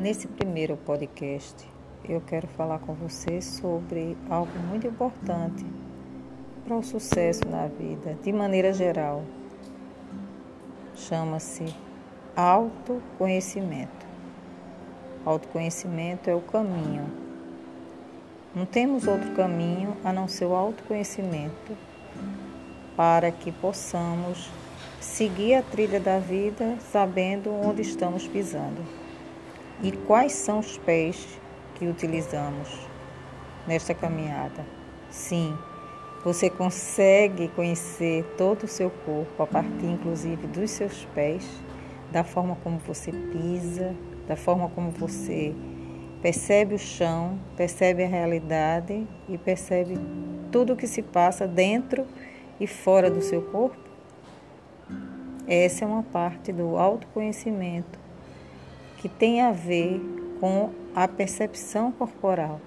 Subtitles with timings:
[0.00, 1.68] Nesse primeiro podcast,
[2.08, 5.66] eu quero falar com você sobre algo muito importante
[6.64, 9.24] para o sucesso na vida, de maneira geral.
[10.94, 11.74] Chama-se
[12.36, 14.06] autoconhecimento.
[15.24, 17.04] Autoconhecimento é o caminho.
[18.54, 21.76] Não temos outro caminho a não ser o autoconhecimento
[22.96, 24.48] para que possamos
[25.00, 29.07] seguir a trilha da vida sabendo onde estamos pisando.
[29.80, 31.40] E quais são os pés
[31.76, 32.68] que utilizamos
[33.64, 34.66] nesta caminhada?
[35.08, 35.56] Sim,
[36.24, 41.48] você consegue conhecer todo o seu corpo, a partir inclusive dos seus pés,
[42.10, 43.94] da forma como você pisa,
[44.26, 45.54] da forma como você
[46.20, 49.94] percebe o chão, percebe a realidade e percebe
[50.50, 52.04] tudo o que se passa dentro
[52.58, 53.78] e fora do seu corpo?
[55.46, 58.07] Essa é uma parte do autoconhecimento
[58.98, 60.00] que tem a ver
[60.40, 62.60] com a percepção corporal.